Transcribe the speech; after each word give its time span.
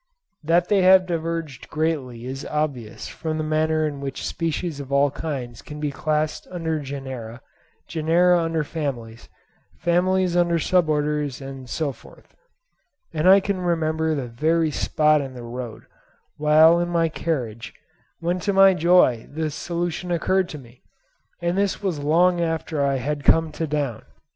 That 0.43 0.67
they 0.67 0.81
have 0.81 1.05
diverged 1.05 1.69
greatly 1.69 2.25
is 2.25 2.43
obvious 2.43 3.07
from 3.07 3.37
the 3.37 3.43
manner 3.43 3.85
in 3.85 4.01
which 4.01 4.25
species 4.25 4.79
of 4.79 4.91
all 4.91 5.11
kinds 5.11 5.61
can 5.61 5.79
be 5.79 5.91
classed 5.91 6.47
under 6.49 6.79
genera, 6.79 7.39
genera 7.87 8.41
under 8.41 8.63
families, 8.63 9.29
families 9.77 10.35
under 10.35 10.57
sub 10.57 10.89
orders 10.89 11.39
and 11.39 11.69
so 11.69 11.91
forth; 11.91 12.35
and 13.13 13.29
I 13.29 13.39
can 13.39 13.61
remember 13.61 14.15
the 14.15 14.25
very 14.27 14.71
spot 14.71 15.21
in 15.21 15.35
the 15.35 15.43
road, 15.43 15.83
whilst 16.39 16.81
in 16.81 16.89
my 16.89 17.07
carriage, 17.07 17.75
when 18.19 18.39
to 18.39 18.53
my 18.53 18.73
joy 18.73 19.27
the 19.31 19.51
solution 19.51 20.09
occurred 20.09 20.49
to 20.49 20.57
me; 20.57 20.81
and 21.43 21.55
this 21.55 21.83
was 21.83 21.99
long 21.99 22.41
after 22.41 22.83
I 22.83 22.95
had 22.95 23.23
come 23.23 23.51
to 23.51 23.67
Down. 23.67 24.01